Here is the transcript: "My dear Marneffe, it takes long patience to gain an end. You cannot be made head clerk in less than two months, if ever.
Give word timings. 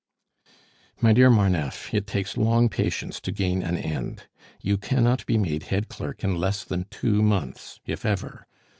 "My 0.99 1.13
dear 1.13 1.29
Marneffe, 1.29 1.93
it 1.93 2.07
takes 2.07 2.35
long 2.35 2.69
patience 2.69 3.19
to 3.19 3.31
gain 3.31 3.61
an 3.61 3.77
end. 3.77 4.23
You 4.59 4.79
cannot 4.79 5.23
be 5.27 5.37
made 5.37 5.65
head 5.69 5.89
clerk 5.89 6.23
in 6.23 6.37
less 6.39 6.63
than 6.63 6.85
two 6.89 7.21
months, 7.21 7.79
if 7.85 8.03
ever. 8.03 8.47